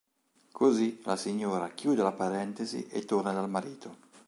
Così 0.51 0.99
la 1.03 1.15
signora 1.15 1.69
chiude 1.75 2.01
la 2.01 2.11
parentesi 2.11 2.87
e 2.87 3.05
torna 3.05 3.33
dal 3.33 3.47
marito. 3.47 3.97